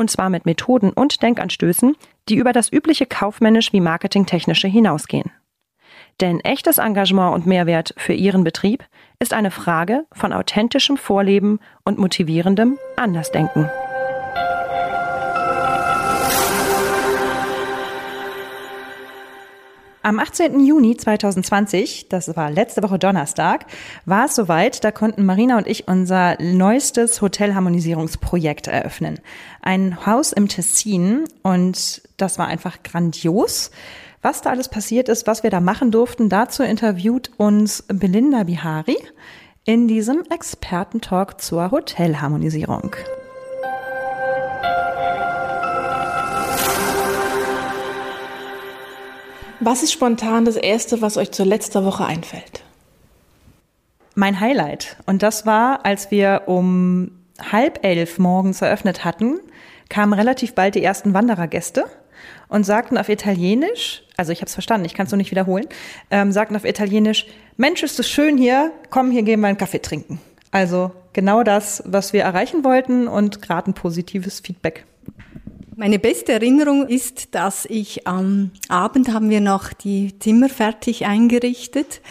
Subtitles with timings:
[0.00, 1.94] Und zwar mit Methoden und Denkanstößen,
[2.30, 5.30] die über das übliche kaufmännisch wie marketingtechnische hinausgehen.
[6.22, 8.82] Denn echtes Engagement und Mehrwert für Ihren Betrieb
[9.18, 13.68] ist eine Frage von authentischem Vorleben und motivierendem Andersdenken.
[20.02, 20.64] Am 18.
[20.64, 23.66] Juni 2020, das war letzte Woche Donnerstag,
[24.06, 29.20] war es soweit, da konnten Marina und ich unser neuestes Hotelharmonisierungsprojekt eröffnen.
[29.60, 33.72] Ein Haus im Tessin und das war einfach grandios.
[34.22, 38.96] Was da alles passiert ist, was wir da machen durften, dazu interviewt uns Belinda Bihari
[39.66, 42.96] in diesem Expertentalk zur Hotelharmonisierung.
[49.62, 52.62] Was ist spontan das Erste, was euch zur letzten Woche einfällt?
[54.14, 54.96] Mein Highlight.
[55.04, 57.10] Und das war, als wir um
[57.52, 59.38] halb elf morgens eröffnet hatten,
[59.90, 61.84] kamen relativ bald die ersten Wanderergäste
[62.48, 65.66] und sagten auf Italienisch, also ich habe es verstanden, ich kann es nur nicht wiederholen,
[66.10, 67.26] ähm, sagten auf Italienisch,
[67.58, 70.20] Mensch, ist es schön hier, komm, hier gehen wir einen Kaffee trinken.
[70.52, 74.86] Also genau das, was wir erreichen wollten und gerade ein positives Feedback.
[75.80, 82.02] Meine beste Erinnerung ist, dass ich am Abend haben wir noch die Zimmer fertig eingerichtet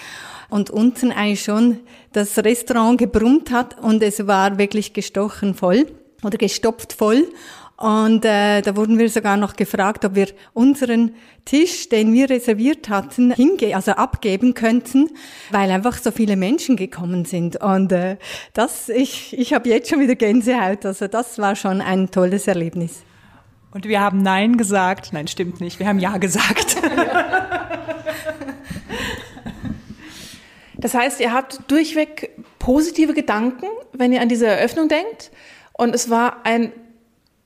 [0.49, 1.77] und unten eigentlich schon
[2.11, 5.85] das Restaurant gebrummt hat und es war wirklich gestochen voll
[6.23, 7.27] oder gestopft voll.
[7.77, 11.13] Und äh, da wurden wir sogar noch gefragt, ob wir unseren
[11.45, 15.11] Tisch, den wir reserviert hatten, hinge also abgeben könnten,
[15.51, 17.61] weil einfach so viele Menschen gekommen sind.
[17.61, 18.17] Und äh,
[18.53, 20.87] das, ich, ich habe jetzt schon wieder Gänsehaut.
[20.87, 23.03] Also das war schon ein tolles Erlebnis.
[23.71, 25.13] Und wir haben Nein gesagt.
[25.13, 25.79] Nein, stimmt nicht.
[25.79, 26.77] Wir haben Ja gesagt.
[30.77, 35.31] das heißt, ihr habt durchweg positive Gedanken, wenn ihr an diese Eröffnung denkt.
[35.73, 36.71] Und es war ein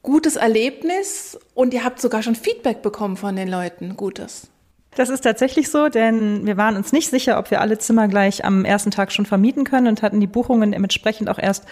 [0.01, 4.49] gutes Erlebnis und ihr habt sogar schon Feedback bekommen von den Leuten, gutes.
[4.95, 8.45] Das ist tatsächlich so, denn wir waren uns nicht sicher, ob wir alle Zimmer gleich
[8.45, 11.65] am ersten Tag schon vermieten können und hatten die Buchungen dementsprechend auch erst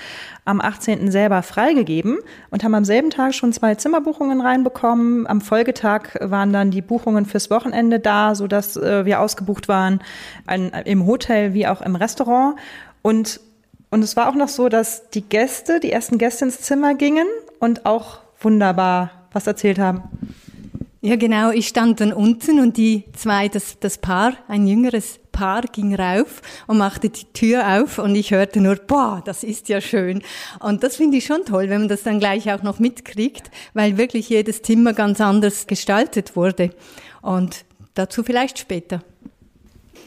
[0.46, 1.12] am 18.
[1.12, 2.18] selber freigegeben
[2.50, 5.28] und haben am selben Tag schon zwei Zimmerbuchungen reinbekommen.
[5.28, 10.02] Am Folgetag waren dann die Buchungen fürs Wochenende da, so dass äh, wir ausgebucht waren
[10.86, 12.58] im Hotel wie auch im Restaurant
[13.02, 13.40] und
[13.94, 17.28] und es war auch noch so, dass die Gäste, die ersten Gäste ins Zimmer gingen
[17.60, 20.04] und auch wunderbar was erzählt haben.
[21.03, 21.50] Ja, genau.
[21.50, 26.44] Ich stand dann unten und die zwei, das, das Paar, ein jüngeres Paar ging rauf
[26.67, 30.22] und machte die Tür auf und ich hörte nur, boah, das ist ja schön.
[30.59, 33.98] Und das finde ich schon toll, wenn man das dann gleich auch noch mitkriegt, weil
[33.98, 36.69] wirklich jedes Zimmer ganz anders gestaltet wurde.
[37.24, 37.65] Und
[37.95, 39.01] dazu vielleicht später.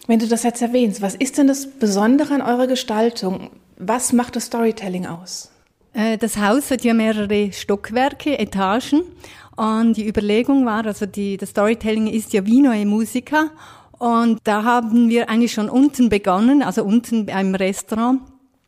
[0.06, 3.50] Wenn du das jetzt erwähnst, was ist denn das Besondere an eurer Gestaltung?
[3.78, 5.50] Was macht das Storytelling aus?
[5.94, 9.02] Äh, das Haus hat ja mehrere Stockwerke, Etagen.
[9.56, 13.50] Und die Überlegung war, also die, das Storytelling ist ja wie neue Musiker.
[13.98, 18.20] Und da haben wir eigentlich schon unten begonnen, also unten beim Restaurant.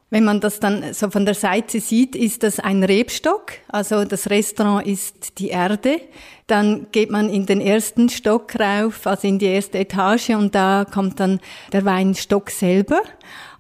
[0.09, 3.55] Wenn man das dann so von der Seite sieht, ist das ein Rebstock.
[3.67, 6.01] Also das Restaurant ist die Erde.
[6.47, 10.87] Dann geht man in den ersten Stock rauf, also in die erste Etage und da
[10.89, 11.41] kommt dann
[11.73, 13.01] der Weinstock selber.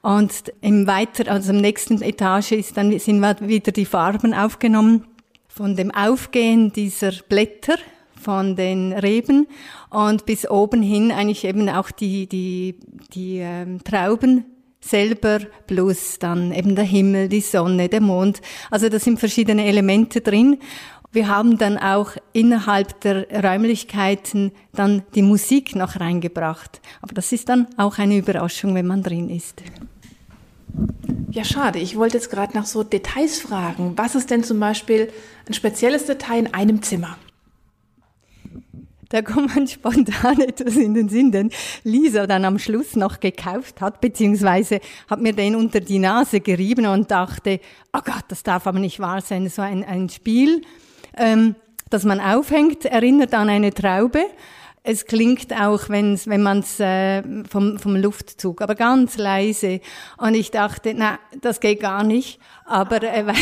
[0.02, 5.05] Und im weiter, also im nächsten Etage ist dann, sind wieder die Farben aufgenommen
[5.56, 7.79] von dem Aufgehen dieser Blätter
[8.20, 9.47] von den Reben
[9.88, 12.75] und bis oben hin eigentlich eben auch die, die,
[13.14, 14.44] die ähm, Trauben
[14.82, 18.43] selber plus dann eben der Himmel, die Sonne, der Mond.
[18.70, 20.58] Also da sind verschiedene Elemente drin.
[21.11, 26.82] Wir haben dann auch innerhalb der Räumlichkeiten dann die Musik noch reingebracht.
[27.00, 29.62] Aber das ist dann auch eine Überraschung, wenn man drin ist.
[31.31, 31.78] Ja, schade.
[31.78, 33.93] Ich wollte jetzt gerade nach so Details fragen.
[33.96, 35.12] Was ist denn zum Beispiel
[35.46, 37.19] ein spezielles Detail in einem Zimmer?
[39.08, 41.50] Da kommt man spontan etwas in den Sinn, den
[41.84, 46.87] Lisa dann am Schluss noch gekauft hat, beziehungsweise hat mir den unter die Nase gerieben
[46.87, 47.61] und dachte,
[47.93, 50.62] oh Gott, das darf aber nicht wahr sein, so ein, ein Spiel,
[51.17, 51.55] ähm,
[51.90, 54.25] das man aufhängt, erinnert an eine Traube
[54.86, 59.80] es klingt auch, wenn's, wenn man es äh, vom, vom Luftzug, aber ganz leise.
[60.16, 62.38] Und ich dachte, na, das geht gar nicht.
[62.64, 63.34] Aber äh, weil,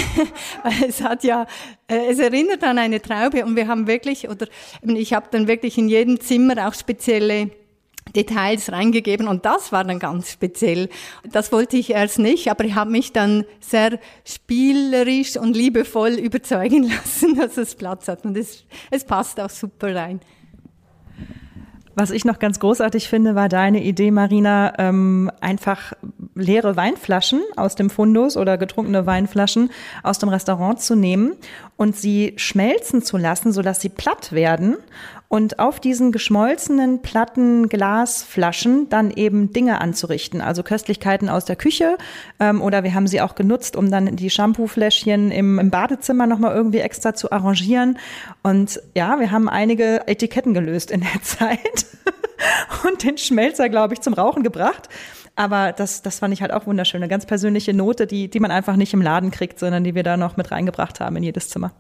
[0.63, 1.47] weil es hat ja,
[1.87, 4.47] äh, es erinnert an eine Traube und wir haben wirklich, oder
[4.83, 7.51] ich habe dann wirklich in jedem Zimmer auch spezielle
[8.17, 10.89] Details reingegeben und das war dann ganz speziell.
[11.31, 16.85] Das wollte ich erst nicht, aber ich habe mich dann sehr spielerisch und liebevoll überzeugen
[16.91, 20.21] lassen, dass es Platz hat und es, es passt auch super rein.
[21.97, 25.93] Was ich noch ganz großartig finde, war deine Idee, Marina, ähm, einfach
[26.35, 29.71] leere Weinflaschen aus dem Fundus oder getrunkene Weinflaschen
[30.03, 31.37] aus dem Restaurant zu nehmen
[31.77, 34.77] und sie schmelzen zu lassen, sodass sie platt werden
[35.29, 41.97] und auf diesen geschmolzenen platten Glasflaschen dann eben Dinge anzurichten, also Köstlichkeiten aus der Küche
[42.41, 46.55] ähm, oder wir haben sie auch genutzt, um dann die Shampoofläschchen im, im Badezimmer nochmal
[46.55, 47.99] irgendwie extra zu arrangieren
[48.43, 51.87] und ja, wir haben einige Etiketten gelöst in der Zeit
[52.87, 54.89] und den Schmelzer, glaube ich, zum Rauchen gebracht.
[55.37, 57.03] Aber das, das fand ich halt auch wunderschön.
[57.03, 60.05] Eine ganz persönliche Note, die, die man einfach nicht im Laden kriegt, sondern die wir
[60.05, 61.73] da noch mit reingebracht haben in jedes Zimmer.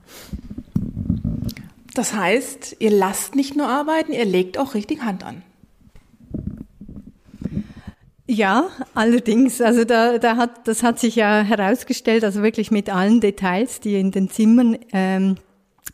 [1.94, 5.43] Das heißt, ihr lasst nicht nur arbeiten, ihr legt auch richtig Hand an.
[8.26, 13.20] Ja, allerdings, also da, da hat, das hat sich ja herausgestellt, also wirklich mit allen
[13.20, 15.37] Details, die in den Zimmern ähm,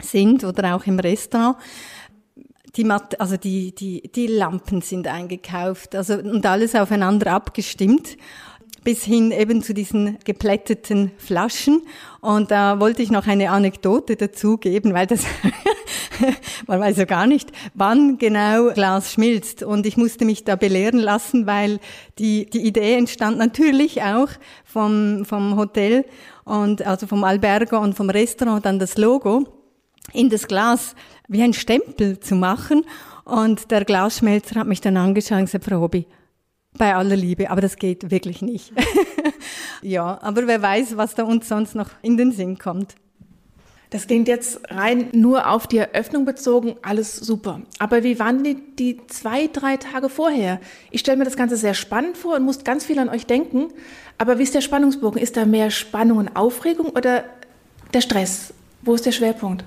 [0.00, 1.56] sind oder auch im Restaurant.
[2.76, 8.16] Die, Mat also die, die, die Lampen sind eingekauft, also und alles aufeinander abgestimmt
[8.84, 11.82] bis hin eben zu diesen geplätteten Flaschen.
[12.20, 15.24] Und da wollte ich noch eine Anekdote dazugeben, weil das,
[16.66, 19.62] man weiß ja gar nicht, wann genau Glas schmilzt.
[19.62, 21.78] Und ich musste mich da belehren lassen, weil
[22.18, 24.28] die, die Idee entstand natürlich auch
[24.64, 26.04] vom, vom Hotel
[26.44, 29.46] und also vom Albergo und vom Restaurant dann das Logo
[30.12, 30.94] in das Glas
[31.28, 32.84] wie ein Stempel zu machen.
[33.24, 36.06] Und der Glasschmelzer hat mich dann angeschaut und gesagt, Frau Hobby,
[36.76, 38.72] bei aller Liebe, aber das geht wirklich nicht.
[39.82, 42.94] ja, aber wer weiß, was da uns sonst noch in den Sinn kommt.
[43.90, 47.60] Das klingt jetzt rein nur auf die Eröffnung bezogen, alles super.
[47.80, 50.60] Aber wie waren die, die zwei, drei Tage vorher?
[50.92, 53.72] Ich stelle mir das Ganze sehr spannend vor und muss ganz viel an euch denken.
[54.16, 55.20] Aber wie ist der Spannungsbogen?
[55.20, 57.24] Ist da mehr Spannung und Aufregung oder
[57.92, 58.54] der Stress?
[58.82, 59.64] Wo ist der Schwerpunkt?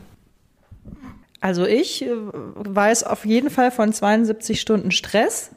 [1.42, 5.52] Also ich äh, weiß auf jeden Fall von 72 Stunden Stress.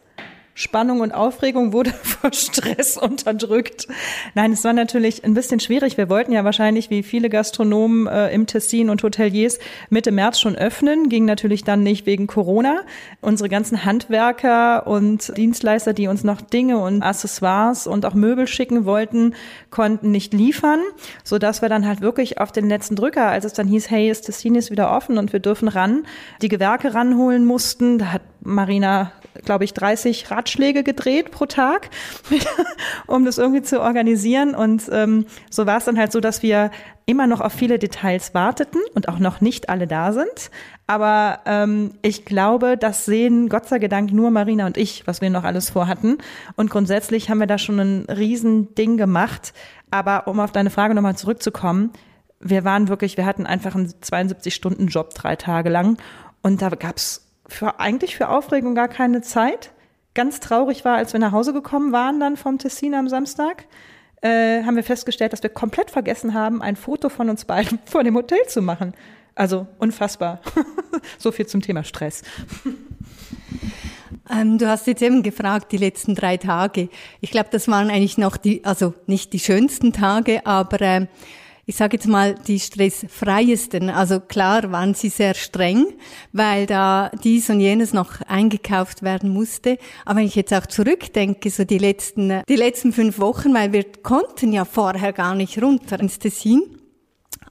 [0.58, 3.86] Spannung und Aufregung wurde vor Stress unterdrückt.
[4.34, 5.98] Nein, es war natürlich ein bisschen schwierig.
[5.98, 9.58] Wir wollten ja wahrscheinlich wie viele Gastronomen äh, im Tessin und Hoteliers
[9.90, 12.80] Mitte März schon öffnen, ging natürlich dann nicht wegen Corona.
[13.20, 18.86] Unsere ganzen Handwerker und Dienstleister, die uns noch Dinge und Accessoires und auch Möbel schicken
[18.86, 19.34] wollten,
[19.68, 20.80] konnten nicht liefern,
[21.22, 24.10] so dass wir dann halt wirklich auf den letzten Drücker, als es dann hieß, hey,
[24.10, 26.06] ist Tessin ist wieder offen und wir dürfen ran,
[26.40, 27.98] die Gewerke ranholen mussten.
[27.98, 29.12] Da hat Marina,
[29.44, 31.90] glaube ich, 30 Ratschläge gedreht pro Tag,
[33.06, 34.54] um das irgendwie zu organisieren.
[34.54, 36.70] Und ähm, so war es dann halt so, dass wir
[37.04, 40.50] immer noch auf viele Details warteten und auch noch nicht alle da sind.
[40.86, 45.30] Aber ähm, ich glaube, das sehen Gott sei Dank nur Marina und ich, was wir
[45.30, 46.18] noch alles vorhatten.
[46.54, 49.52] Und grundsätzlich haben wir da schon ein Riesending gemacht.
[49.90, 51.90] Aber um auf deine Frage nochmal zurückzukommen,
[52.38, 55.98] wir waren wirklich, wir hatten einfach einen 72-Stunden-Job drei Tage lang.
[56.42, 59.72] Und da gab's für eigentlich für Aufregung gar keine Zeit.
[60.16, 63.66] Ganz traurig war, als wir nach Hause gekommen waren dann vom Tessin am Samstag,
[64.22, 68.02] äh, haben wir festgestellt, dass wir komplett vergessen haben, ein Foto von uns beiden vor
[68.02, 68.94] dem Hotel zu machen.
[69.34, 70.40] Also unfassbar.
[71.18, 72.22] so viel zum Thema Stress.
[74.32, 76.88] Ähm, du hast jetzt eben gefragt, die letzten drei Tage.
[77.20, 81.06] Ich glaube, das waren eigentlich noch die, also nicht die schönsten Tage, aber äh,
[81.68, 83.90] ich sage jetzt mal, die stressfreiesten.
[83.90, 85.86] Also klar waren sie sehr streng,
[86.32, 89.76] weil da dies und jenes noch eingekauft werden musste.
[90.04, 93.84] Aber wenn ich jetzt auch zurückdenke, so die letzten, die letzten fünf Wochen, weil wir
[94.04, 96.62] konnten ja vorher gar nicht runter ins Tessin.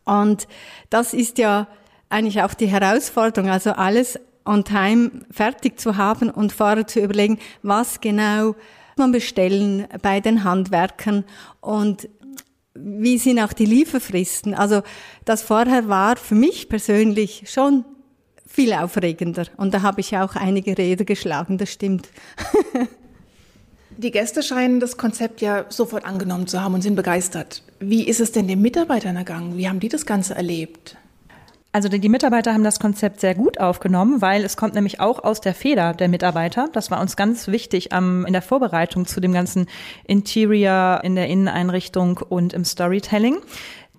[0.06, 0.48] Und
[0.90, 1.68] das ist ja
[2.08, 7.38] eigentlich auch die Herausforderung, also alles on time fertig zu haben und vorher zu überlegen,
[7.64, 8.56] was genau
[8.96, 11.26] man bestellen bei den Handwerkern
[11.60, 12.08] und
[12.76, 14.54] wie sind auch die Lieferfristen.
[14.54, 14.82] Also
[15.24, 17.86] das vorher war für mich persönlich schon
[18.46, 22.10] viel aufregender und da habe ich auch einige Rede geschlagen, das stimmt.
[23.98, 27.64] Die Gäste scheinen das Konzept ja sofort angenommen zu haben und sind begeistert.
[27.80, 29.58] Wie ist es denn den Mitarbeitern ergangen?
[29.58, 30.98] Wie haben die das Ganze erlebt?
[31.76, 35.42] Also die Mitarbeiter haben das Konzept sehr gut aufgenommen, weil es kommt nämlich auch aus
[35.42, 36.70] der Feder der Mitarbeiter.
[36.72, 39.68] Das war uns ganz wichtig am, in der Vorbereitung zu dem ganzen
[40.06, 43.40] Interior in der Inneneinrichtung und im Storytelling.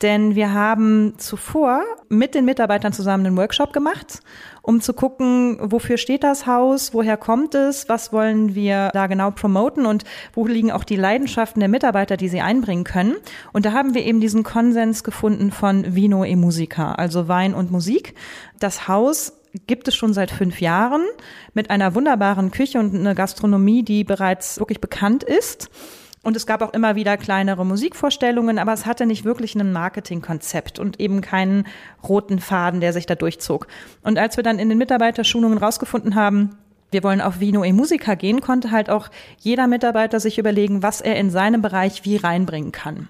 [0.01, 4.21] Denn wir haben zuvor mit den Mitarbeitern zusammen einen Workshop gemacht,
[4.67, 9.31] um zu gucken, wofür steht das Haus, woher kommt es, was wollen wir da genau
[9.31, 10.05] promoten und
[10.35, 13.15] wo liegen auch die Leidenschaften der Mitarbeiter, die sie einbringen können.
[13.53, 17.71] Und da haben wir eben diesen Konsens gefunden von Vino e Musica, also Wein und
[17.71, 18.15] Musik.
[18.59, 19.35] Das Haus
[19.69, 21.03] gibt es schon seit fünf Jahren
[21.55, 25.71] mit einer wunderbaren Küche und einer Gastronomie, die bereits wirklich bekannt ist.
[26.27, 30.81] Und es gab auch immer wieder kleinere Musikvorstellungen, aber es hatte nicht wirklich ein Marketingkonzept
[30.81, 31.69] und eben keinen
[32.03, 33.69] roten Faden, der sich da durchzog.
[34.03, 36.59] Und als wir dann in den Mitarbeiterschulungen rausgefunden haben,
[36.91, 41.01] wir wollen auf Vino e Musica gehen, konnte halt auch jeder Mitarbeiter sich überlegen, was
[41.01, 43.09] er in seinem Bereich wie reinbringen kann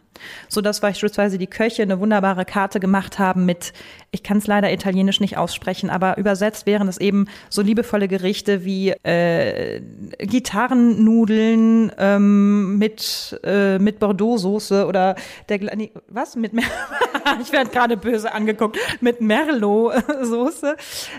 [0.49, 3.73] so dass beispielsweise die Köche eine wunderbare Karte gemacht haben mit,
[4.11, 8.65] ich kann es leider italienisch nicht aussprechen, aber übersetzt wären es eben so liebevolle Gerichte
[8.65, 9.81] wie äh,
[10.19, 15.17] Gitarrennudeln ähm, mit äh, mit Bordeaux-Soße oder
[15.49, 16.37] der nee, was?
[16.37, 16.65] Mit Mer
[17.41, 18.79] ich werde gerade böse angeguckt.
[19.01, 20.77] Mit Merlot-Soße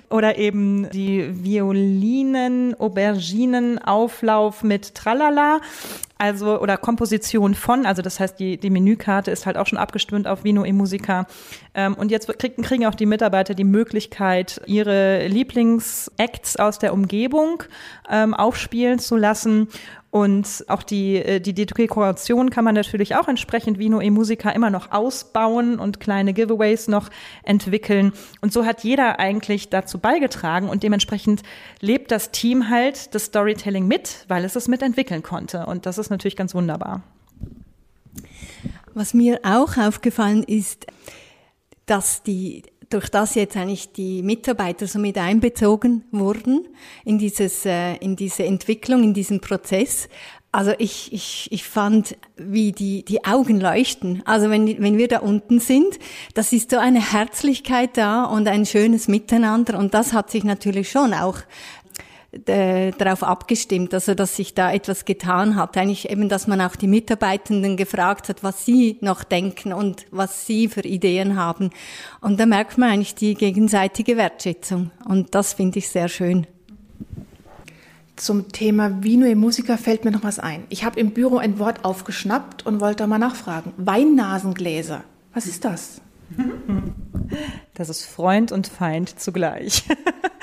[0.10, 5.60] oder eben die Violinen, Auberginen, Auflauf mit Tralala
[6.17, 10.27] also oder Komposition von, also das heißt, die, die Menükarte ist halt auch schon abgestimmt
[10.27, 11.27] auf Vino e Musica.
[11.74, 17.63] Ähm, und jetzt kriegen, kriegen auch die Mitarbeiter die Möglichkeit, ihre Lieblingsacts aus der Umgebung
[18.09, 19.67] ähm, aufspielen zu lassen.
[20.09, 24.69] Und auch die, äh, die Dekoration kann man natürlich auch entsprechend Vino e Musica immer
[24.69, 27.09] noch ausbauen und kleine Giveaways noch
[27.43, 28.13] entwickeln.
[28.41, 31.43] Und so hat jeder eigentlich dazu beigetragen und dementsprechend
[31.81, 35.65] lebt das Team halt das Storytelling mit, weil es es mitentwickeln konnte.
[35.65, 37.03] Und das ist natürlich ganz wunderbar.
[38.93, 40.87] Was mir auch aufgefallen ist,
[41.85, 46.67] dass die durch das jetzt eigentlich die Mitarbeiter so mit einbezogen wurden
[47.03, 50.08] in dieses, äh, in diese Entwicklung, in diesen Prozess.
[50.53, 54.24] Also ich, ich, ich fand, wie die, die Augen leuchten.
[54.25, 56.00] Also wenn, wenn wir da unten sind,
[56.34, 59.77] das ist so eine Herzlichkeit da und ein schönes Miteinander.
[59.77, 61.38] Und das hat sich natürlich schon auch
[62.31, 65.77] äh, darauf abgestimmt, also dass sich da etwas getan hat.
[65.77, 70.46] Eigentlich eben, dass man auch die Mitarbeitenden gefragt hat, was sie noch denken und was
[70.46, 71.69] sie für Ideen haben.
[72.19, 74.91] Und da merkt man eigentlich die gegenseitige Wertschätzung.
[75.05, 76.48] Und das finde ich sehr schön.
[78.17, 80.63] Zum Thema Vino e Musica fällt mir noch was ein.
[80.69, 83.74] Ich habe im Büro ein Wort aufgeschnappt und wollte mal nachfragen.
[83.77, 85.03] Weinnasengläser.
[85.34, 86.01] Was ist das?
[87.74, 89.84] Das ist Freund und Feind zugleich.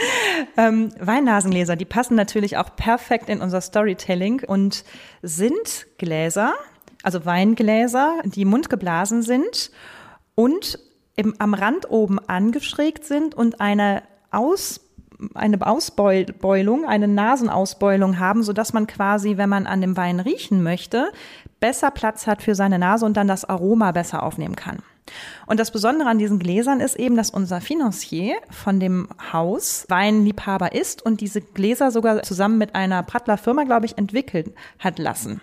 [0.56, 4.84] ähm, Weinnasengläser, die passen natürlich auch perfekt in unser Storytelling und
[5.22, 6.52] sind Gläser,
[7.02, 9.72] also Weingläser, die mundgeblasen sind
[10.34, 10.78] und
[11.16, 14.80] im, am Rand oben angeschrägt sind und eine Aus
[15.34, 20.62] eine Ausbeulung, eine Nasenausbeulung haben, so dass man quasi, wenn man an dem Wein riechen
[20.62, 21.12] möchte,
[21.60, 24.82] besser Platz hat für seine Nase und dann das Aroma besser aufnehmen kann.
[25.46, 30.72] Und das Besondere an diesen Gläsern ist eben, dass unser Financier von dem Haus Weinliebhaber
[30.74, 35.40] ist und diese Gläser sogar zusammen mit einer Prattler Firma, glaube ich, entwickelt hat lassen.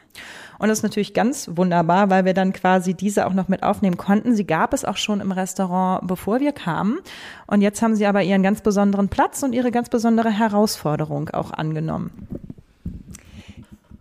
[0.57, 3.97] Und das ist natürlich ganz wunderbar, weil wir dann quasi diese auch noch mit aufnehmen
[3.97, 4.35] konnten.
[4.35, 6.99] Sie gab es auch schon im Restaurant, bevor wir kamen.
[7.47, 11.51] Und jetzt haben sie aber ihren ganz besonderen Platz und ihre ganz besondere Herausforderung auch
[11.51, 12.27] angenommen.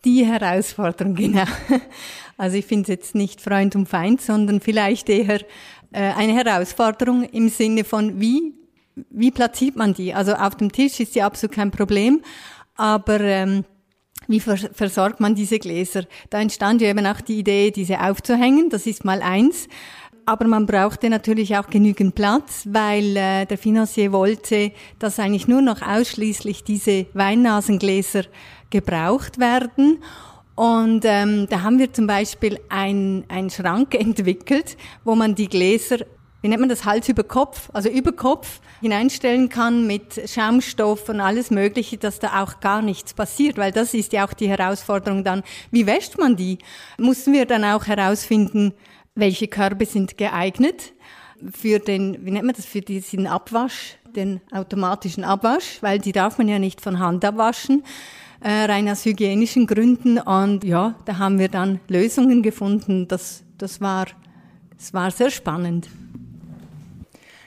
[0.05, 1.45] Die Herausforderung, genau.
[2.37, 5.41] Also ich finde es jetzt nicht Freund und Feind, sondern vielleicht eher
[5.93, 8.55] äh, eine Herausforderung im Sinne von, wie,
[9.11, 10.15] wie platziert man die?
[10.15, 12.23] Also auf dem Tisch ist ja absolut kein Problem,
[12.77, 13.65] aber ähm,
[14.27, 16.05] wie versorgt man diese Gläser?
[16.31, 19.67] Da entstand ja eben auch die Idee, diese aufzuhängen, das ist mal eins.
[20.25, 25.63] Aber man brauchte natürlich auch genügend Platz, weil äh, der Financier wollte, dass eigentlich nur
[25.63, 28.25] noch ausschließlich diese Weinnasengläser
[28.71, 30.03] gebraucht werden.
[30.55, 35.99] Und ähm, da haben wir zum Beispiel einen Schrank entwickelt, wo man die Gläser,
[36.43, 41.21] wie nennt man das, Hals über Kopf, also über Kopf hineinstellen kann mit Schaumstoff und
[41.21, 45.25] alles Mögliche, dass da auch gar nichts passiert, weil das ist ja auch die Herausforderung
[45.25, 46.59] dann, wie wäscht man die?
[46.99, 48.73] Mussten wir dann auch herausfinden,
[49.15, 50.93] welche Körbe sind geeignet?
[51.53, 56.39] für den, wie nennt man das, für diesen Abwasch, den automatischen Abwasch, weil die darf
[56.39, 57.85] man ja nicht von Hand abwaschen,
[58.41, 60.19] äh, rein aus hygienischen Gründen.
[60.19, 63.09] Und ja, da haben wir dann Lösungen gefunden.
[63.09, 64.07] Das, das war,
[64.77, 65.89] das war sehr spannend.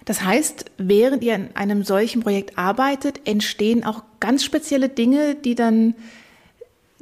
[0.05, 5.55] Das heißt, während ihr in einem solchen Projekt arbeitet, entstehen auch ganz spezielle Dinge, die
[5.55, 5.95] dann,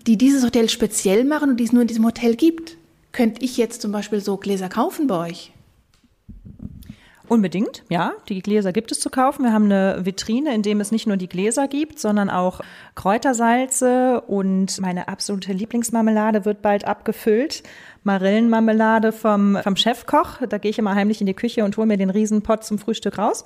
[0.06, 2.78] die dieses Hotel speziell machen und die es nur in diesem Hotel gibt.
[3.12, 5.52] Könnte ich jetzt zum Beispiel so Gläser kaufen bei euch?
[7.32, 8.12] Unbedingt, ja.
[8.28, 9.46] Die Gläser gibt es zu kaufen.
[9.46, 12.60] Wir haben eine Vitrine, in dem es nicht nur die Gläser gibt, sondern auch
[12.96, 17.64] Kräutersalze und meine absolute Lieblingsmarmelade wird bald abgefüllt.
[18.04, 20.46] Marillenmarmelade vom, vom Chefkoch.
[20.50, 23.18] Da gehe ich immer heimlich in die Küche und hole mir den Riesenpott zum Frühstück
[23.18, 23.46] raus.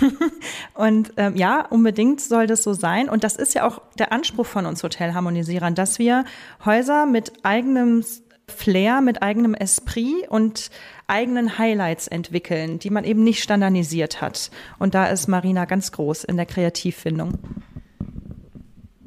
[0.74, 3.08] und ähm, ja, unbedingt soll das so sein.
[3.08, 6.24] Und das ist ja auch der Anspruch von uns Hotelharmonisierern, dass wir
[6.64, 8.04] Häuser mit eigenem
[8.46, 10.70] Flair, mit eigenem Esprit und
[11.06, 14.50] eigenen Highlights entwickeln, die man eben nicht standardisiert hat.
[14.78, 17.38] Und da ist Marina ganz groß in der Kreativfindung.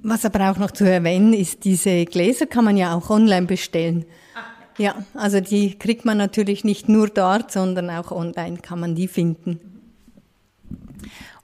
[0.03, 4.05] Was aber auch noch zu erwähnen ist, diese Gläser kann man ja auch online bestellen.
[4.77, 9.07] Ja, also die kriegt man natürlich nicht nur dort, sondern auch online kann man die
[9.07, 9.59] finden.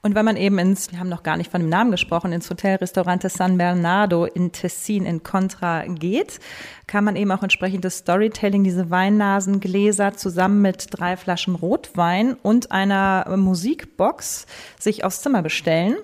[0.04, 2.50] Und wenn man eben ins, wir haben noch gar nicht von dem Namen gesprochen, ins
[2.50, 6.40] Hotel Restaurante San Bernardo in Tessin in Contra geht,
[6.86, 13.34] kann man eben auch entsprechendes Storytelling, diese Weinnasengläser zusammen mit drei Flaschen Rotwein und einer
[13.34, 14.44] Musikbox
[14.78, 15.96] sich aufs Zimmer bestellen.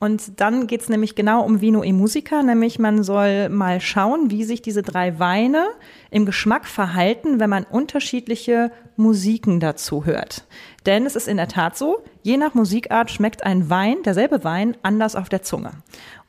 [0.00, 4.44] Und dann geht's nämlich genau um Vino e Musica, nämlich man soll mal schauen, wie
[4.44, 5.66] sich diese drei Weine
[6.10, 10.46] im Geschmack verhalten, wenn man unterschiedliche Musiken dazu hört.
[10.86, 14.76] Denn es ist in der Tat so, je nach Musikart schmeckt ein Wein, derselbe Wein,
[14.82, 15.72] anders auf der Zunge.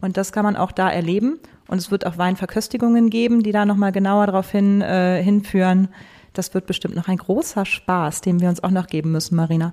[0.01, 1.39] Und das kann man auch da erleben.
[1.67, 5.89] Und es wird auch Weinverköstigungen geben, die da nochmal genauer darauf hin, äh, hinführen.
[6.33, 9.71] Das wird bestimmt noch ein großer Spaß, den wir uns auch noch geben müssen, Marina.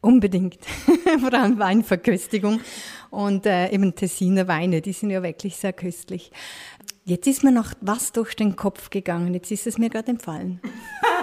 [0.00, 0.58] Unbedingt.
[1.20, 2.60] Vor allem Weinverköstigung
[3.10, 6.30] und äh, eben Tessiner Weine, die sind ja wirklich sehr köstlich.
[7.04, 10.60] Jetzt ist mir noch was durch den Kopf gegangen, jetzt ist es mir gerade entfallen.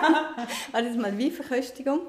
[0.72, 2.00] War das mal wie Verköstigung?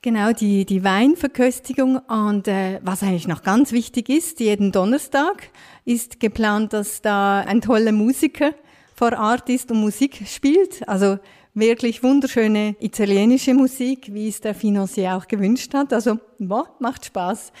[0.00, 1.96] Genau, die, die Weinverköstigung.
[1.98, 5.50] Und äh, was eigentlich noch ganz wichtig ist, jeden Donnerstag
[5.84, 8.52] ist geplant, dass da ein toller Musiker
[8.94, 10.88] vor Ort ist und Musik spielt.
[10.88, 11.18] Also
[11.58, 15.92] wirklich wunderschöne italienische Musik, wie es der Financier auch gewünscht hat.
[15.92, 17.52] Also, boah, macht Spaß.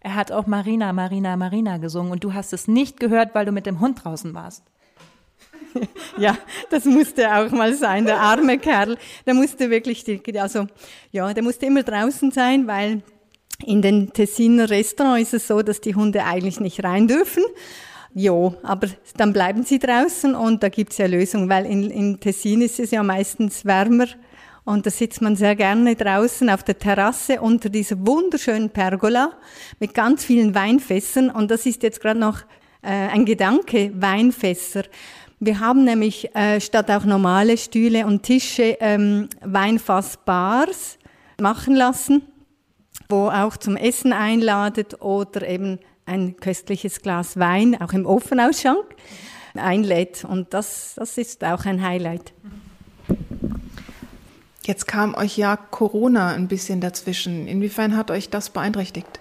[0.00, 3.52] Er hat auch Marina, Marina, Marina gesungen und du hast es nicht gehört, weil du
[3.52, 4.62] mit dem Hund draußen warst.
[6.18, 6.36] ja,
[6.70, 8.96] das musste auch mal sein, der arme Kerl.
[9.26, 10.04] Der musste wirklich,
[10.38, 10.66] also,
[11.10, 13.02] ja, der musste immer draußen sein, weil
[13.64, 17.44] in den Tessiner Restaurants ist es so, dass die Hunde eigentlich nicht rein dürfen.
[18.16, 22.62] Jo, aber dann bleiben sie draußen und da gibt's ja Lösungen, weil in, in Tessin
[22.62, 24.06] ist es ja meistens wärmer
[24.62, 29.32] und da sitzt man sehr gerne draußen auf der Terrasse unter dieser wunderschönen Pergola
[29.80, 32.42] mit ganz vielen Weinfässern und das ist jetzt gerade noch
[32.82, 34.84] äh, ein Gedanke, Weinfässer.
[35.40, 40.98] Wir haben nämlich äh, statt auch normale Stühle und Tische ähm, Weinfassbars
[41.40, 42.22] machen lassen,
[43.08, 48.84] wo auch zum Essen einladet oder eben ein köstliches Glas Wein, auch im Ofenausschank,
[49.54, 50.24] einlädt.
[50.24, 52.32] Und das, das ist auch ein Highlight.
[54.64, 57.46] Jetzt kam euch ja Corona ein bisschen dazwischen.
[57.46, 59.20] Inwiefern hat euch das beeinträchtigt?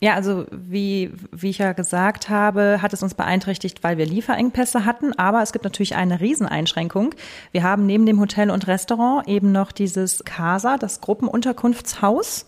[0.00, 4.84] Ja, also wie, wie ich ja gesagt habe, hat es uns beeinträchtigt, weil wir Lieferengpässe
[4.84, 5.12] hatten.
[5.18, 7.16] Aber es gibt natürlich eine Rieseneinschränkung.
[7.50, 12.46] Wir haben neben dem Hotel und Restaurant eben noch dieses Casa, das Gruppenunterkunftshaus.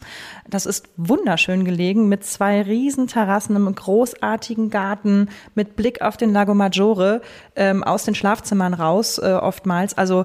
[0.50, 6.54] Das ist wunderschön gelegen mit zwei Riesenterrassen, einem großartigen Garten, mit Blick auf den Lago
[6.54, 7.22] Maggiore
[7.54, 9.96] ähm, aus den Schlafzimmern raus äh, oftmals.
[9.96, 10.24] Also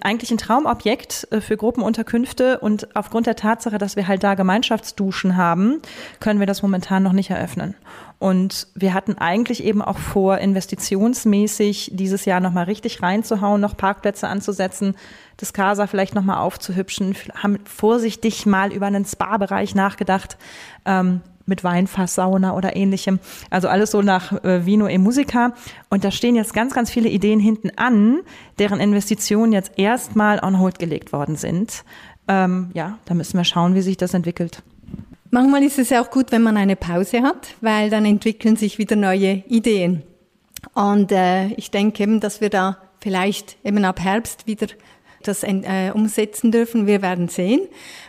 [0.00, 5.36] eigentlich ein Traumobjekt äh, für Gruppenunterkünfte und aufgrund der Tatsache, dass wir halt da Gemeinschaftsduschen
[5.36, 5.80] haben,
[6.20, 7.74] können wir das momentan noch nicht eröffnen.
[8.18, 14.28] Und wir hatten eigentlich eben auch vor, investitionsmäßig dieses Jahr nochmal richtig reinzuhauen, noch Parkplätze
[14.28, 14.94] anzusetzen,
[15.36, 20.36] das Casa vielleicht nochmal aufzuhübschen, haben vorsichtig mal über einen Spa-Bereich nachgedacht.
[20.84, 23.18] Ähm, mit Weinfass, Sauna oder ähnlichem.
[23.50, 25.52] Also alles so nach äh, Vino e Musica.
[25.90, 28.20] Und da stehen jetzt ganz, ganz viele Ideen hinten an,
[28.58, 31.84] deren Investitionen jetzt erstmal on hold gelegt worden sind.
[32.28, 34.62] Ähm, ja, da müssen wir schauen, wie sich das entwickelt.
[35.30, 38.78] Manchmal ist es ja auch gut, wenn man eine Pause hat, weil dann entwickeln sich
[38.78, 40.02] wieder neue Ideen.
[40.74, 44.68] Und äh, ich denke eben, dass wir da vielleicht eben ab Herbst wieder
[45.26, 46.86] das äh, umsetzen dürfen.
[46.86, 47.60] Wir werden sehen,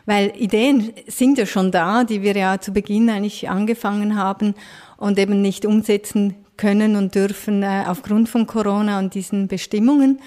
[0.05, 4.55] weil Ideen sind ja schon da, die wir ja zu Beginn eigentlich angefangen haben
[4.97, 10.19] und eben nicht umsetzen können und dürfen äh, aufgrund von Corona und diesen Bestimmungen.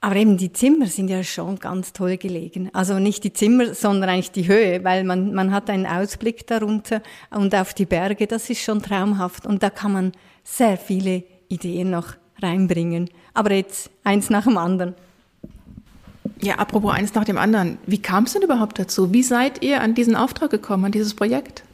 [0.00, 2.70] Aber eben die Zimmer sind ja schon ganz toll gelegen.
[2.72, 7.02] Also nicht die Zimmer, sondern eigentlich die Höhe, weil man, man hat einen Ausblick darunter
[7.30, 9.44] und auf die Berge, das ist schon traumhaft.
[9.44, 10.12] Und da kann man
[10.44, 13.10] sehr viele Ideen noch reinbringen.
[13.34, 14.94] Aber jetzt eins nach dem anderen.
[16.40, 17.78] Ja, apropos eins nach dem anderen.
[17.86, 19.12] Wie kam es denn überhaupt dazu?
[19.12, 21.64] Wie seid ihr an diesen Auftrag gekommen, an dieses Projekt?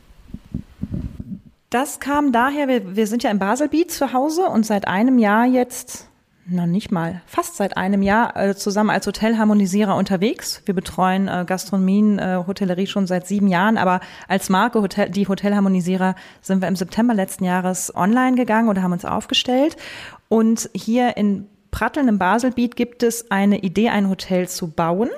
[1.70, 5.44] Das kam daher, wir, wir sind ja in Baselbiet zu Hause und seit einem Jahr
[5.44, 6.08] jetzt
[6.46, 10.62] noch nicht mal, fast seit einem Jahr äh, zusammen als Hotelharmonisierer unterwegs.
[10.66, 15.26] Wir betreuen äh, Gastronomien, äh, Hotellerie schon seit sieben Jahren, aber als Marke Hotel, die
[15.26, 19.76] Hotelharmonisierer sind wir im September letzten Jahres online gegangen oder haben uns aufgestellt.
[20.28, 25.10] Und hier in Pratteln im Baselbiet gibt es eine Idee, ein Hotel zu bauen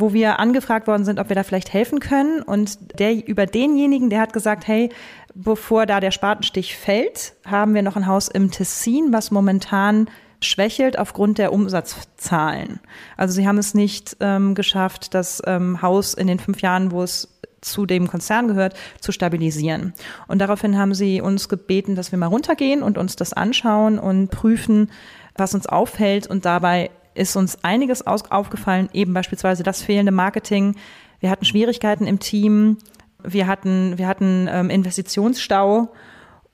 [0.00, 2.40] wo wir angefragt worden sind, ob wir da vielleicht helfen können.
[2.42, 4.90] Und der über denjenigen, der hat gesagt, hey,
[5.34, 10.08] bevor da der Spatenstich fällt, haben wir noch ein Haus im Tessin, was momentan
[10.40, 12.78] schwächelt aufgrund der Umsatzzahlen.
[13.16, 17.02] Also sie haben es nicht ähm, geschafft, das ähm, Haus in den fünf Jahren, wo
[17.02, 19.94] es zu dem Konzern gehört, zu stabilisieren.
[20.28, 24.30] Und daraufhin haben sie uns gebeten, dass wir mal runtergehen und uns das anschauen und
[24.30, 24.90] prüfen,
[25.38, 26.26] was uns auffällt.
[26.26, 30.76] Und dabei ist uns einiges aufgefallen, eben beispielsweise das fehlende Marketing.
[31.20, 32.78] Wir hatten Schwierigkeiten im Team,
[33.22, 35.88] wir hatten, wir hatten ähm, Investitionsstau.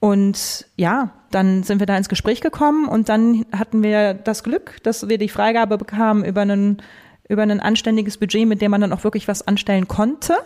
[0.01, 2.89] Und ja, dann sind wir da ins Gespräch gekommen.
[2.89, 6.83] Und dann hatten wir das Glück, dass wir die Freigabe bekamen über einen
[7.27, 10.37] über ein anständiges Budget, mit dem man dann auch wirklich was anstellen konnte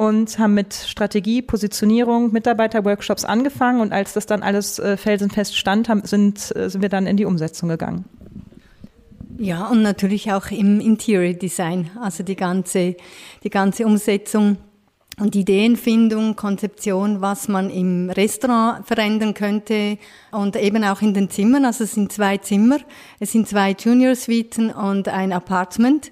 [0.00, 5.90] und haben mit Strategie, Positionierung, Mitarbeiterworkshops angefangen und als das dann alles äh, felsenfest stand,
[5.90, 8.06] haben, sind, äh, sind wir dann in die Umsetzung gegangen.
[9.36, 12.96] Ja, und natürlich auch im Interior Design, also die ganze,
[13.44, 14.56] die ganze Umsetzung
[15.18, 19.98] und Ideenfindung, Konzeption, was man im Restaurant verändern könnte
[20.30, 21.66] und eben auch in den Zimmern.
[21.66, 22.78] Also es sind zwei Zimmer,
[23.18, 26.10] es sind zwei Junior Suiten und ein Apartment.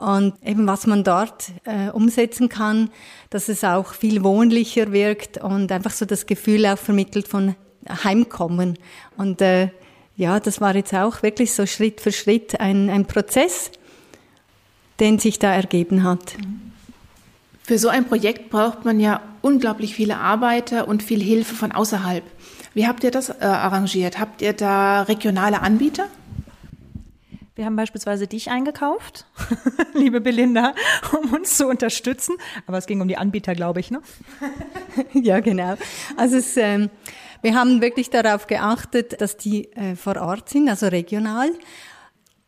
[0.00, 2.88] Und eben was man dort äh, umsetzen kann,
[3.28, 7.54] dass es auch viel wohnlicher wirkt und einfach so das Gefühl auch vermittelt von
[8.02, 8.78] Heimkommen.
[9.18, 9.68] Und äh,
[10.16, 13.70] ja, das war jetzt auch wirklich so Schritt für Schritt ein, ein Prozess,
[15.00, 16.34] den sich da ergeben hat.
[17.62, 22.24] Für so ein Projekt braucht man ja unglaublich viele Arbeiter und viel Hilfe von außerhalb.
[22.72, 24.18] Wie habt ihr das äh, arrangiert?
[24.18, 26.06] Habt ihr da regionale Anbieter?
[27.54, 29.26] Wir haben beispielsweise dich eingekauft,
[29.94, 30.74] liebe Belinda,
[31.12, 32.36] um uns zu unterstützen.
[32.66, 34.00] Aber es ging um die Anbieter, glaube ich, ne?
[35.12, 35.74] ja, genau.
[36.16, 36.90] Also es, ähm,
[37.42, 41.50] wir haben wirklich darauf geachtet, dass die äh, vor Ort sind, also regional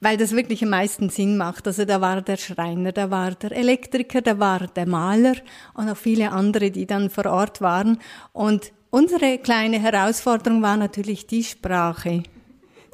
[0.03, 1.65] weil das wirklich am meisten Sinn macht.
[1.69, 5.37] Also da war der Schreiner, da war der Elektriker, da war der Maler
[5.75, 7.99] und auch viele andere, die dann vor Ort waren.
[8.33, 12.25] Und unsere kleine Herausforderung war natürlich die Sprache.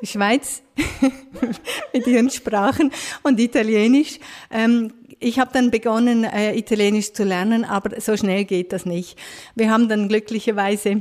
[0.03, 0.63] Schweiz
[1.93, 4.19] mit ihren Sprachen und Italienisch.
[4.51, 9.19] Ähm, ich habe dann begonnen, äh, Italienisch zu lernen, aber so schnell geht das nicht.
[9.55, 11.01] Wir haben dann glücklicherweise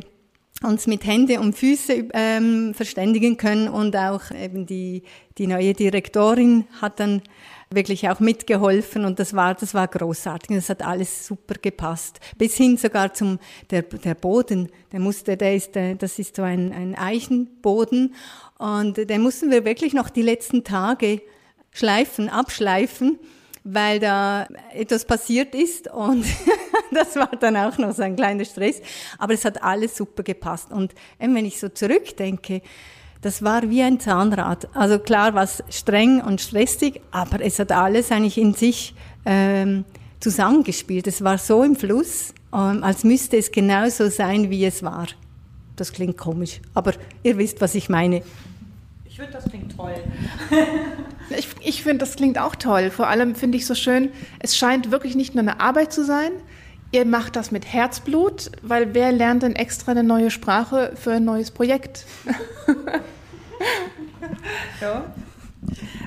[0.64, 5.04] uns mit Hände und Füße ähm, verständigen können und auch eben die,
[5.38, 7.22] die neue Direktorin hat dann
[7.70, 10.56] wirklich auch mitgeholfen und das war, das war großartig.
[10.56, 12.20] Das hat alles super gepasst.
[12.38, 16.44] Bis hin sogar zum, der, der Boden, der musste, der ist, der, das ist so
[16.44, 18.16] ein, ein Eichenboden
[18.58, 21.22] und den mussten wir wirklich noch die letzten Tage
[21.72, 23.20] schleifen, abschleifen
[23.70, 26.26] weil da etwas passiert ist und
[26.92, 28.82] das war dann auch noch so ein kleiner Stress.
[29.18, 30.72] Aber es hat alles super gepasst.
[30.72, 32.62] Und wenn ich so zurückdenke,
[33.22, 34.70] das war wie ein Zahnrad.
[34.74, 38.94] Also klar war es streng und stressig, aber es hat alles eigentlich in sich
[39.26, 39.84] ähm,
[40.20, 41.08] zusammengespielt.
[41.08, 45.08] Es war so im Fluss, ähm, als müsste es genauso sein, wie es war.
[45.76, 48.24] Das klingt komisch, aber ihr wisst, was ich meine.
[49.18, 49.96] Ich finde, das klingt toll.
[51.36, 52.92] ich ich finde, das klingt auch toll.
[52.92, 56.30] Vor allem finde ich so schön, es scheint wirklich nicht nur eine Arbeit zu sein.
[56.92, 61.26] Ihr macht das mit Herzblut, weil wer lernt denn extra eine neue Sprache für ein
[61.26, 62.06] neues Projekt?
[64.82, 65.06] ja.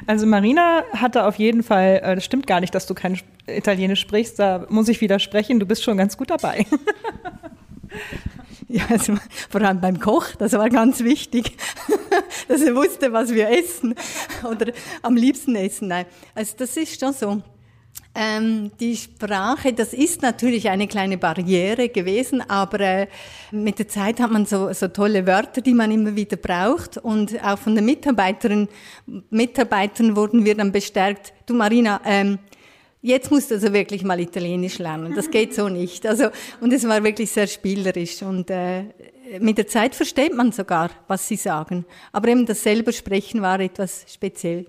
[0.07, 3.19] Also Marina hatte auf jeden Fall, äh, das stimmt gar nicht, dass du kein
[3.49, 6.65] Italienisch sprichst, da muss ich widersprechen, du bist schon ganz gut dabei.
[8.73, 9.17] Ja, also
[9.49, 11.57] vor allem beim Koch, das war ganz wichtig,
[12.51, 13.95] dass er wusste, was wir essen
[14.43, 15.87] oder am liebsten essen.
[15.87, 17.41] Nein, also das ist schon so.
[18.13, 23.07] Ähm, die Sprache, das ist natürlich eine kleine Barriere gewesen, aber äh,
[23.53, 27.41] mit der Zeit hat man so, so tolle Wörter, die man immer wieder braucht und
[27.45, 28.69] auch von den Mitarbeiterinnen,
[29.31, 31.33] Mitarbeitern wurden wir dann bestärkt.
[31.47, 32.41] Du Marina, ähm,
[33.03, 35.15] Jetzt musst du also wirklich mal Italienisch lernen.
[35.15, 36.05] Das geht so nicht.
[36.05, 36.27] Also
[36.61, 38.81] und es war wirklich sehr spielerisch und äh,
[39.39, 41.85] mit der Zeit versteht man sogar, was sie sagen.
[42.13, 44.67] Aber eben das selber Sprechen war etwas speziell.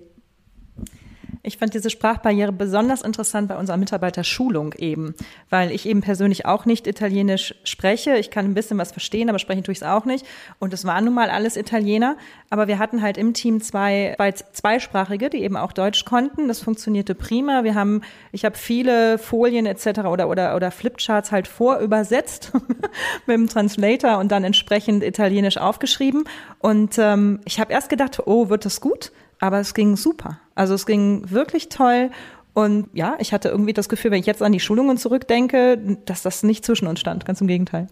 [1.44, 5.14] Ich fand diese Sprachbarriere besonders interessant bei unserer Mitarbeiterschulung eben,
[5.50, 8.16] weil ich eben persönlich auch nicht Italienisch spreche.
[8.16, 10.24] Ich kann ein bisschen was verstehen, aber sprechen tue ich es auch nicht.
[10.60, 12.16] Und es waren nun mal alles Italiener.
[12.48, 16.46] Aber wir hatten halt im Team zwei, zwei zweisprachige, die eben auch Deutsch konnten.
[16.46, 17.64] Das funktionierte prima.
[17.64, 20.00] Wir haben, ich habe viele Folien etc.
[20.06, 22.52] oder oder oder Flipcharts halt vorübersetzt
[23.26, 26.22] mit dem Translator und dann entsprechend Italienisch aufgeschrieben.
[26.60, 29.10] Und ähm, ich habe erst gedacht, oh, wird das gut?
[29.42, 30.38] aber es ging super.
[30.54, 32.10] Also es ging wirklich toll.
[32.54, 36.22] Und ja, ich hatte irgendwie das Gefühl, wenn ich jetzt an die Schulungen zurückdenke, dass
[36.22, 37.24] das nicht zwischen uns stand.
[37.24, 37.88] Ganz im Gegenteil.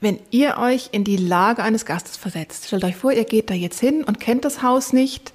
[0.00, 3.54] Wenn ihr euch in die Lage eines Gastes versetzt, stellt euch vor, ihr geht da
[3.54, 5.32] jetzt hin und kennt das Haus nicht.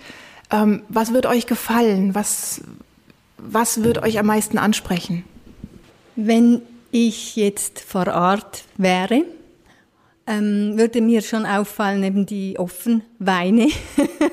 [0.51, 2.15] Ähm, was wird euch gefallen?
[2.15, 2.61] Was,
[3.37, 5.25] was wird euch am meisten ansprechen?
[6.15, 6.61] Wenn
[6.91, 9.23] ich jetzt vor Ort wäre,
[10.25, 13.67] ähm, würde mir schon auffallen, eben die Offenweine,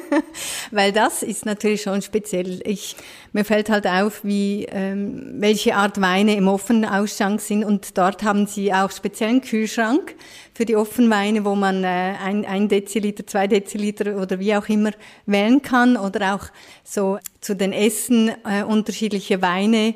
[0.70, 2.60] weil das ist natürlich schon speziell.
[2.64, 2.94] Ich,
[3.32, 8.22] mir fällt halt auf, wie, ähm, welche Art Weine im offenen Ausschank sind und dort
[8.22, 10.14] haben sie auch speziellen Kühlschrank
[10.54, 14.92] für die Offenweine, wo man äh, ein, ein Deziliter, zwei Deziliter oder wie auch immer
[15.26, 16.46] wählen kann oder auch
[16.84, 19.94] so zu den Essen äh, unterschiedliche Weine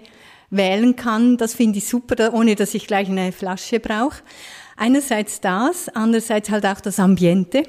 [0.50, 1.36] wählen kann.
[1.36, 4.22] Das finde ich super, ohne dass ich gleich eine Flasche brauche.
[4.76, 7.62] Einerseits das, andererseits halt auch das Ambiente.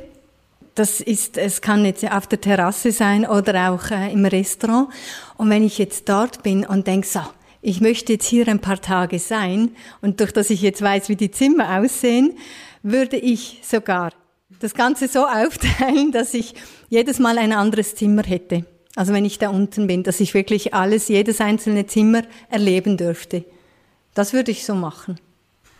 [0.73, 4.89] Das ist, es kann jetzt auf der Terrasse sein oder auch äh, im Restaurant.
[5.37, 7.21] Und wenn ich jetzt dort bin und denke, so,
[7.61, 11.15] ich möchte jetzt hier ein paar Tage sein und durch dass ich jetzt weiß, wie
[11.15, 12.37] die Zimmer aussehen,
[12.83, 14.11] würde ich sogar
[14.59, 16.55] das Ganze so aufteilen, dass ich
[16.89, 18.65] jedes Mal ein anderes Zimmer hätte.
[18.95, 23.43] Also wenn ich da unten bin, dass ich wirklich alles, jedes einzelne Zimmer erleben dürfte.
[24.13, 25.19] Das würde ich so machen.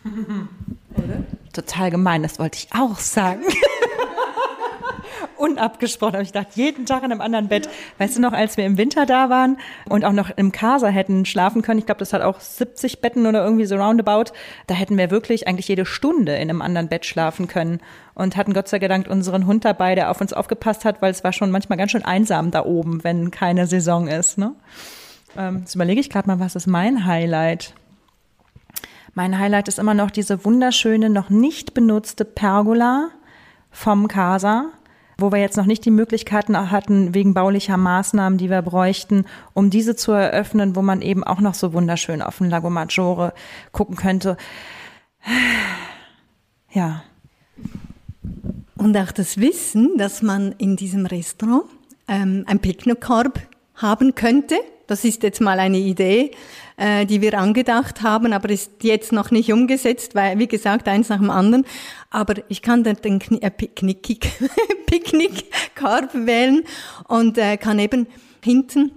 [0.05, 1.23] Oder?
[1.53, 3.41] Total gemein, das wollte ich auch sagen.
[5.37, 7.69] Unabgesprochen habe ich gedacht, jeden Tag in einem anderen Bett.
[7.97, 9.57] Weißt du noch, als wir im Winter da waren
[9.89, 13.25] und auch noch im Casa hätten schlafen können, ich glaube, das hat auch 70 Betten
[13.25, 14.31] oder irgendwie so roundabout,
[14.67, 17.81] da hätten wir wirklich eigentlich jede Stunde in einem anderen Bett schlafen können
[18.13, 21.23] und hatten Gott sei Dank unseren Hund dabei, der auf uns aufgepasst hat, weil es
[21.23, 24.37] war schon manchmal ganz schön einsam da oben, wenn keine Saison ist.
[24.37, 24.53] Ne?
[25.37, 27.73] Ähm, jetzt überlege ich gerade mal, was ist mein Highlight?
[29.17, 33.11] Mein Highlight ist immer noch diese wunderschöne, noch nicht benutzte Pergola
[33.71, 34.65] vom Casa,
[35.17, 39.23] wo wir jetzt noch nicht die Möglichkeiten hatten, wegen baulicher Maßnahmen, die wir bräuchten,
[39.53, 43.33] um diese zu eröffnen, wo man eben auch noch so wunderschön auf den Lago Maggiore
[43.71, 44.35] gucken könnte.
[46.73, 47.03] Ja.
[48.75, 51.63] Und auch das Wissen, dass man in diesem Restaurant
[52.09, 53.39] ähm, ein Picknickkorb
[53.75, 54.55] haben könnte,
[54.87, 56.31] das ist jetzt mal eine Idee,
[56.77, 61.09] äh, die wir angedacht haben, aber ist jetzt noch nicht umgesetzt, weil, wie gesagt, eins
[61.09, 61.65] nach dem anderen.
[62.09, 64.31] Aber ich kann dann den Kni äh, Picknick,
[64.85, 66.63] Picknickkorb wählen
[67.07, 68.07] und äh, kann eben
[68.43, 68.91] hinten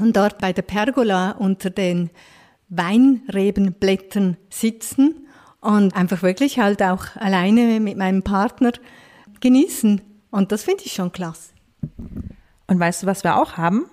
[0.00, 2.10] und dort bei der Pergola unter den
[2.68, 5.26] Weinrebenblättern sitzen
[5.60, 8.72] und einfach wirklich halt auch alleine mit meinem Partner
[9.40, 10.00] genießen.
[10.30, 11.52] Und das finde ich schon klasse.
[12.66, 13.86] Und weißt du, was wir auch haben?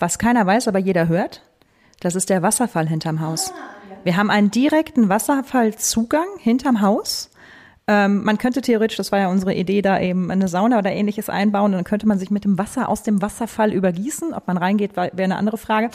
[0.00, 1.42] Was keiner weiß, aber jeder hört?
[2.00, 3.52] Das ist der Wasserfall hinterm Haus.
[4.02, 7.30] Wir haben einen direkten Wasserfallzugang hinterm Haus.
[7.86, 11.28] Ähm, man könnte theoretisch, das war ja unsere Idee, da eben eine Sauna oder ähnliches
[11.28, 14.32] einbauen und dann könnte man sich mit dem Wasser aus dem Wasserfall übergießen.
[14.32, 15.90] Ob man reingeht, wäre eine andere Frage.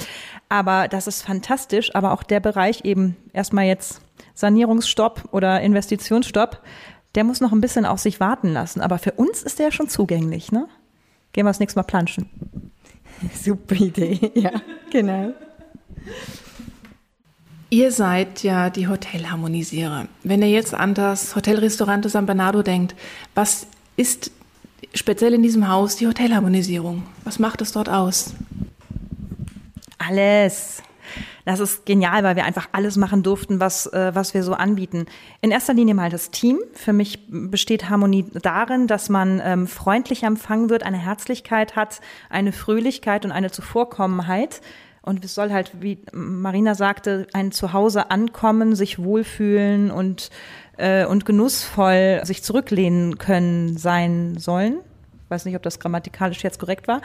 [0.50, 1.96] Aber das ist fantastisch.
[1.96, 4.02] Aber auch der Bereich eben erstmal jetzt
[4.36, 6.62] Sanierungsstopp oder Investitionsstopp,
[7.16, 8.82] der muss noch ein bisschen auf sich warten lassen.
[8.82, 10.68] Aber für uns ist der schon zugänglich, ne?
[11.34, 12.30] Gehen wir das nächste Mal planschen.
[13.34, 14.52] Super Idee, ja,
[14.92, 15.34] genau.
[17.70, 20.08] Ihr seid ja die Hotelharmonisierer.
[20.24, 22.96] Wenn ihr jetzt an das Hotelrestaurant San Bernardo denkt,
[23.34, 24.32] was ist
[24.94, 27.04] speziell in diesem Haus die Hotelharmonisierung?
[27.24, 28.34] Was macht es dort aus?
[29.98, 30.84] Alles.
[31.46, 35.06] Das ist genial, weil wir einfach alles machen durften, was, äh, was wir so anbieten.
[35.42, 36.60] In erster Linie mal das Team.
[36.74, 42.52] Für mich besteht Harmonie darin, dass man ähm, freundlich empfangen wird, eine Herzlichkeit hat, eine
[42.52, 44.62] Fröhlichkeit und eine Zuvorkommenheit.
[45.04, 50.32] Und es soll halt, wie Marina sagte, ein Zuhause ankommen, sich wohlfühlen und,
[50.78, 54.80] äh, und genussvoll sich zurücklehnen können sein sollen.
[55.26, 57.02] Ich weiß nicht, ob das grammatikalisch jetzt korrekt war.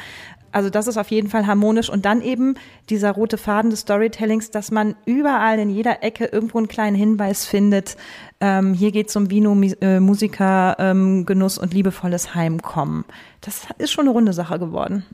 [0.52, 1.88] Also das ist auf jeden Fall harmonisch.
[1.88, 2.54] Und dann eben
[2.88, 7.46] dieser rote Faden des Storytellings, dass man überall in jeder Ecke irgendwo einen kleinen Hinweis
[7.46, 7.96] findet.
[8.40, 13.04] Ähm, hier geht es um Vino, äh, Musiker, ähm, Genuss und liebevolles Heimkommen.
[13.40, 15.04] Das ist schon eine runde Sache geworden.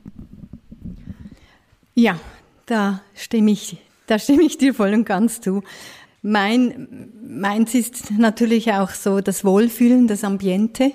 [1.94, 2.18] Ja,
[2.66, 5.62] da stimme ich, da stimme ich dir voll und ganz zu.
[6.22, 10.92] Mein, meins ist natürlich auch so das Wohlfühlen, das Ambiente.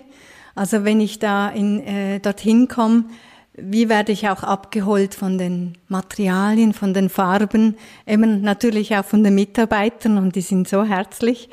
[0.56, 3.06] Also wenn ich da in, äh, dorthin komme,
[3.53, 7.75] wie werde ich auch abgeholt von den Materialien, von den Farben,
[8.07, 11.49] eben natürlich auch von den Mitarbeitern und die sind so herzlich.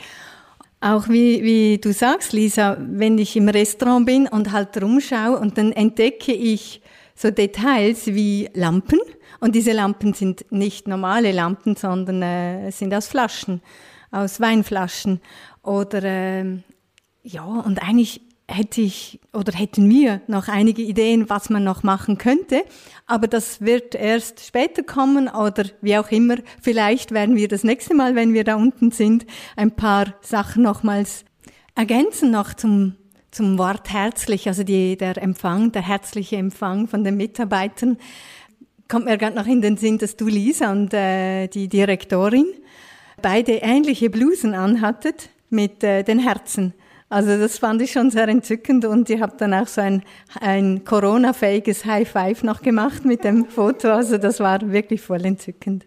[0.81, 5.59] Auch wie, wie du sagst, Lisa, wenn ich im Restaurant bin und halt rumschaue und
[5.59, 6.81] dann entdecke ich
[7.17, 9.01] so Details wie Lampen.
[9.41, 13.61] Und diese Lampen sind nicht normale Lampen, sondern äh, sind aus Flaschen,
[14.13, 15.21] aus Weinflaschen.
[15.63, 16.59] Oder äh,
[17.25, 22.17] ja, und eigentlich hätte ich oder hätten wir noch einige Ideen, was man noch machen
[22.17, 22.65] könnte.
[23.07, 26.37] Aber das wird erst später kommen oder wie auch immer.
[26.61, 31.25] Vielleicht werden wir das nächste Mal, wenn wir da unten sind, ein paar Sachen nochmals
[31.75, 32.97] ergänzen noch zum,
[33.31, 34.49] zum Wort herzlich.
[34.49, 37.99] Also die, der Empfang, der herzliche Empfang von den Mitarbeitern.
[38.89, 42.47] Kommt mir gerade noch in den Sinn, dass du, Lisa, und äh, die Direktorin
[43.21, 46.73] beide ähnliche Blusen anhattet mit äh, den Herzen.
[47.11, 50.03] Also das fand ich schon sehr entzückend und ich habe dann auch so ein,
[50.41, 53.89] ein Corona-fähiges High Five noch gemacht mit dem Foto.
[53.89, 55.87] Also das war wirklich voll entzückend.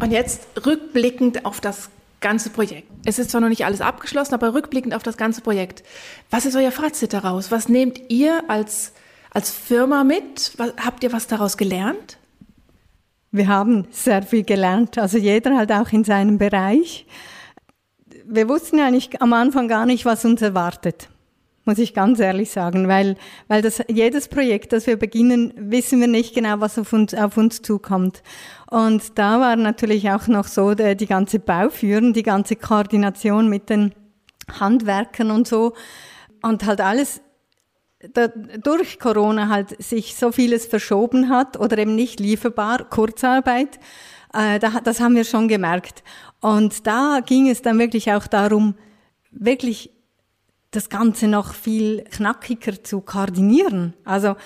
[0.00, 2.88] Und jetzt rückblickend auf das ganze Projekt.
[3.04, 5.84] Es ist zwar noch nicht alles abgeschlossen, aber rückblickend auf das ganze Projekt.
[6.30, 7.50] Was ist euer Fazit daraus?
[7.52, 8.92] Was nehmt ihr als,
[9.30, 10.52] als Firma mit?
[10.56, 12.18] Was, habt ihr was daraus gelernt?
[13.30, 17.06] Wir haben sehr viel gelernt, also jeder halt auch in seinem Bereich
[18.26, 21.08] wir wussten nicht am Anfang gar nicht, was uns erwartet.
[21.64, 26.08] Muss ich ganz ehrlich sagen, weil, weil das, jedes Projekt, das wir beginnen, wissen wir
[26.08, 28.22] nicht genau, was auf uns, auf uns zukommt.
[28.68, 33.70] Und da war natürlich auch noch so die, die ganze Bauführen, die ganze Koordination mit
[33.70, 33.94] den
[34.58, 35.74] Handwerkern und so.
[36.42, 37.20] Und halt alles,
[38.62, 43.78] durch Corona halt sich so vieles verschoben hat oder eben nicht lieferbar, Kurzarbeit,
[44.32, 46.02] äh, da, das haben wir schon gemerkt.
[46.40, 48.74] Und da ging es dann wirklich auch darum,
[49.30, 49.90] wirklich
[50.70, 53.94] das Ganze noch viel knackiger zu koordinieren.
[54.04, 54.36] Also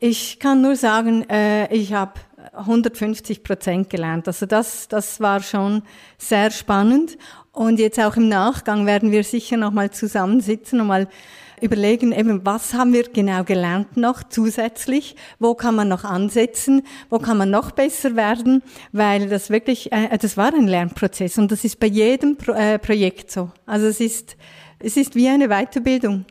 [0.00, 2.14] ich kann nur sagen, äh, ich habe
[2.52, 4.26] 150 Prozent gelernt.
[4.26, 5.82] Also das, das war schon
[6.18, 7.16] sehr spannend.
[7.52, 11.08] Und jetzt auch im Nachgang werden wir sicher noch mal zusammensitzen und mal
[11.60, 15.16] überlegen, eben, was haben wir genau gelernt noch zusätzlich?
[15.38, 16.82] Wo kann man noch ansetzen?
[17.10, 18.62] Wo kann man noch besser werden?
[18.92, 22.78] Weil das wirklich, äh, das war ein Lernprozess und das ist bei jedem Pro äh,
[22.78, 23.50] Projekt so.
[23.66, 24.36] Also es ist,
[24.78, 26.24] es ist wie eine Weiterbildung.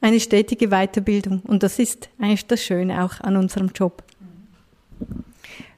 [0.00, 1.40] Eine stetige Weiterbildung.
[1.46, 4.02] Und das ist eigentlich das Schöne auch an unserem Job.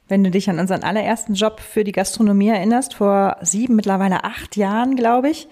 [0.09, 4.55] Wenn du dich an unseren allerersten Job für die Gastronomie erinnerst, vor sieben, mittlerweile acht
[4.55, 5.47] Jahren, glaube ich,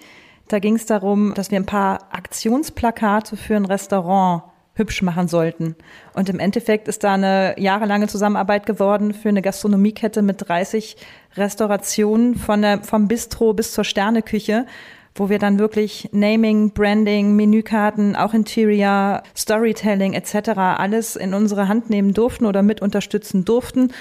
[0.48, 4.42] da ging es darum, dass wir ein paar Aktionsplakate für ein Restaurant
[4.74, 5.74] hübsch machen sollten.
[6.14, 10.96] Und im Endeffekt ist da eine jahrelange Zusammenarbeit geworden für eine Gastronomiekette mit 30
[11.36, 14.66] Restaurationen von der, vom Bistro bis zur Sterneküche,
[15.14, 20.50] wo wir dann wirklich Naming, Branding, Menükarten, auch Interior, Storytelling etc.
[20.58, 23.92] alles in unsere Hand nehmen durften oder mit unterstützen durften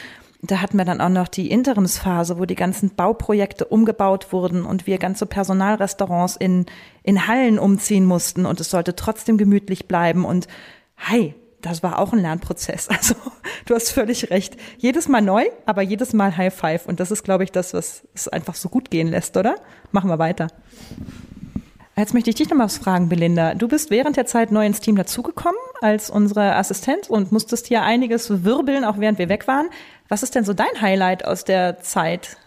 [0.51, 4.87] da hatten wir dann auch noch die Interimsphase, wo die ganzen Bauprojekte umgebaut wurden und
[4.87, 6.65] wir ganze Personalrestaurants in,
[7.03, 10.47] in Hallen umziehen mussten und es sollte trotzdem gemütlich bleiben und
[10.97, 12.87] hi, das war auch ein Lernprozess.
[12.95, 13.15] Also
[13.65, 14.55] du hast völlig recht.
[14.77, 16.85] Jedes Mal neu, aber jedes Mal High Five.
[16.85, 19.55] Und das ist, glaube ich, das, was es einfach so gut gehen lässt, oder?
[19.91, 20.47] Machen wir weiter.
[21.97, 23.55] Jetzt möchte ich dich noch mal was fragen, Belinda.
[23.55, 27.83] Du bist während der Zeit neu ins Team dazugekommen als unsere Assistenz und musstest hier
[27.83, 29.67] einiges wirbeln, auch während wir weg waren.
[30.09, 32.37] Was ist denn so dein Highlight aus der Zeit?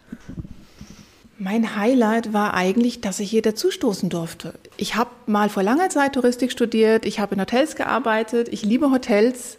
[1.38, 4.54] Mein Highlight war eigentlich, dass ich hier dazustoßen durfte.
[4.76, 8.90] Ich habe mal vor langer Zeit Touristik studiert, ich habe in Hotels gearbeitet, ich liebe
[8.90, 9.56] Hotels.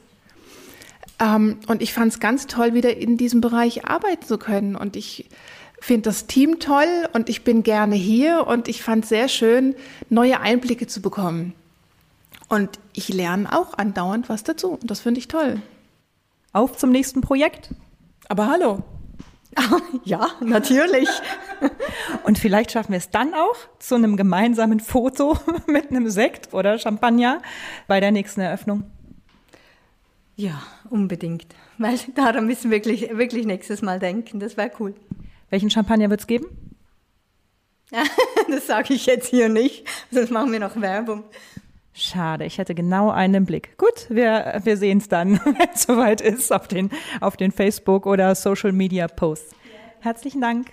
[1.21, 4.75] Ähm, und ich fand es ganz toll, wieder in diesem Bereich arbeiten zu können.
[4.75, 5.29] Und ich
[5.79, 9.73] finde das Team toll und ich bin gerne hier und ich fand sehr schön,
[10.09, 11.53] neue Einblicke zu bekommen.
[12.49, 15.61] Und ich lerne auch andauernd was dazu und das finde ich toll.
[16.51, 17.69] Auf zum nächsten Projekt.
[18.27, 18.83] Aber hallo.
[20.03, 21.09] ja, natürlich.
[22.23, 26.77] Und vielleicht schaffen wir es dann auch zu einem gemeinsamen Foto mit einem Sekt oder
[26.79, 27.41] Champagner
[27.87, 28.83] bei der nächsten Eröffnung.
[30.35, 31.47] Ja, unbedingt.
[31.77, 34.39] Weil daran müssen wir wirklich, wirklich nächstes Mal denken.
[34.39, 34.95] Das wäre cool.
[35.49, 36.47] Welchen Champagner wird es geben?
[38.47, 41.23] das sage ich jetzt hier nicht, sonst machen wir noch Werbung.
[41.99, 43.77] Schade, ich hätte genau einen Blick.
[43.77, 48.05] Gut, wir, wir sehen es dann, wenn es soweit ist, auf den, auf den Facebook-
[48.05, 49.53] oder Social-Media-Posts.
[49.99, 50.67] Herzlichen Dank.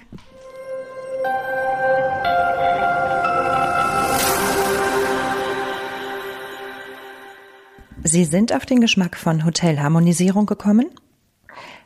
[8.04, 10.86] Sie sind auf den Geschmack von Hotelharmonisierung gekommen?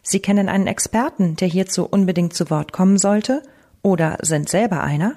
[0.02, 3.42] Sie kennen einen Experten, der hierzu unbedingt zu Wort kommen sollte,
[3.80, 5.14] oder sind selber einer?